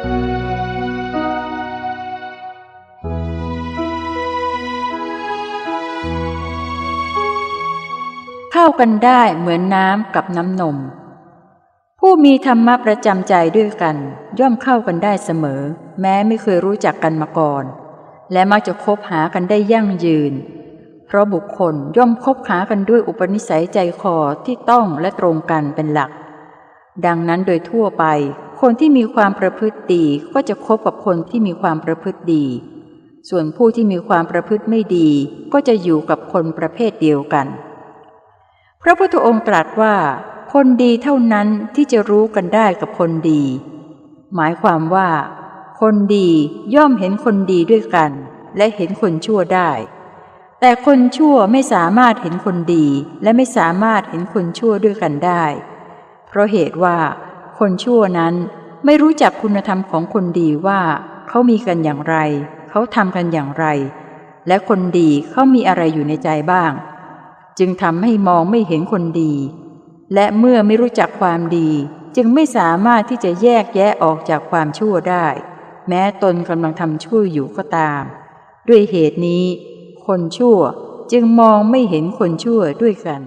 [0.00, 10.76] เข้ากันได้เหมือนน้ำกับน้ำนม
[12.00, 13.96] ผู้มีธรรมะประจำใจด้วยกัน
[14.38, 15.60] ย่อมเข้ากันได้เสมอ
[16.00, 17.64] แม้ไม่เคยรู้จักกันมาก่อน
[18.32, 20.32] และมักจะคบหากันได้ยั่งยืน
[21.06, 26.10] เพราะบุคคลย่อมคบหากันด้วยอุปนิสัยใจคอที่ต้องและตรงกันเป็นหลัก
[27.06, 28.04] ดังนั้นโดยทั่วไป
[28.60, 32.44] คนที่มีความประพฤติดีก็จะคบกับคนที่มีความประพฤติดี
[33.28, 35.08] ส่วนผู้ที่มีความประพฤติไม่ดี
[35.52, 37.46] ก็จะอยู่กับคนประเภทเดียวกัน
[38.82, 39.94] พระพุทธองค์ตรัสว่า
[40.52, 43.42] คนดีเท่านั้นที่จะรู้กันได้กับคนดี
[44.34, 45.08] หมายความว่า
[45.80, 46.28] คนดี
[46.74, 48.10] ย่อมเห็นคนดีด้วยกัน
[48.56, 49.70] และเห็นคนชั่วได้
[50.60, 52.86] แต่คนชั่วไม่สามารถเห็นคนดี
[53.22, 55.44] และไม่สามารถเห็นคนชั่วด้วยกันได้
[56.28, 56.98] เพราะเหตุว่า
[57.64, 58.34] คนชั่วนั้น
[58.84, 60.80] ไม่รู้จักคุณธรรมของคนดีว่า
[61.28, 62.16] เขามีกันอย่างไร
[62.70, 63.66] เขาทำกันอย่างไร
[64.48, 66.72] และคนดีเขามีอะไรอยู่ในใจบ้าง
[67.58, 69.34] จึงทำให้มองไม่เห็นคนดี
[70.14, 71.70] และเมื่อไม่รู้จักความดี
[72.16, 75.26] จึงไม่สามารถที่จะแยกแยะออกจากความชั่วได้
[75.88, 78.02] แม้ตนกำลังทำชั่วอยู่ก็ตาม
[78.68, 79.44] ด้วยเหตุนี้
[80.06, 80.58] คนชั่ว
[81.12, 83.20] จึงมองไม่เห็นคนชั่วด้วยกัน